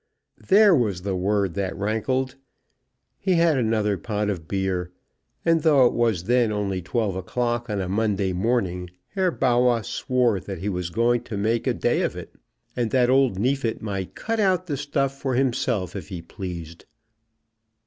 There 0.47 0.73
was 0.75 1.03
the 1.03 1.15
word 1.15 1.53
that 1.53 1.77
rankled. 1.77 2.33
He 3.19 3.33
had 3.33 3.55
another 3.55 3.99
pot 3.99 4.31
of 4.31 4.47
beer, 4.47 4.91
and 5.45 5.61
though 5.61 5.85
it 5.85 5.93
was 5.93 6.23
then 6.23 6.51
only 6.51 6.81
twelve 6.81 7.15
o'clock 7.15 7.69
on 7.69 7.79
a 7.79 7.87
Monday 7.87 8.33
morning 8.33 8.89
Herr 9.09 9.29
Bawwah 9.31 9.83
swore 9.85 10.39
that 10.39 10.57
he 10.57 10.69
was 10.69 10.89
going 10.89 11.21
to 11.25 11.37
make 11.37 11.67
a 11.67 11.73
day 11.75 12.01
of 12.01 12.15
it, 12.15 12.33
and 12.75 12.89
that 12.89 13.11
old 13.11 13.37
Neefit 13.37 13.79
might 13.83 14.15
cut 14.15 14.39
out 14.39 14.65
the 14.65 14.75
stuff 14.75 15.19
for 15.19 15.35
himself 15.35 15.95
if 15.95 16.07
he 16.07 16.19
pleased. 16.23 16.85